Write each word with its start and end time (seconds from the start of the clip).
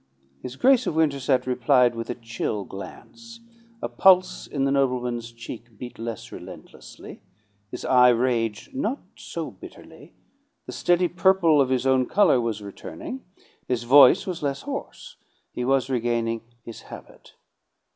His 0.41 0.55
Grace 0.55 0.87
of 0.87 0.95
Winterset 0.95 1.45
replied 1.45 1.93
with 1.93 2.09
a 2.09 2.15
chill 2.15 2.63
glance; 2.65 3.39
a 3.83 3.87
pulse 3.87 4.47
in 4.47 4.65
the 4.65 4.71
nobleman's 4.71 5.31
cheek 5.31 5.77
beat 5.77 5.99
less 5.99 6.31
relentlessly; 6.31 7.21
his 7.69 7.85
eye 7.85 8.09
raged 8.09 8.73
not 8.73 8.97
so 9.15 9.51
bitterly; 9.51 10.15
the 10.65 10.71
steady 10.71 11.07
purple 11.07 11.61
of 11.61 11.69
his 11.69 11.85
own 11.85 12.07
color 12.07 12.41
was 12.41 12.63
returning; 12.63 13.23
his 13.67 13.83
voice 13.83 14.25
was 14.25 14.41
less 14.41 14.63
hoarse; 14.63 15.17
he 15.53 15.63
was 15.63 15.87
regaining 15.87 16.41
his 16.63 16.81
habit. 16.89 17.35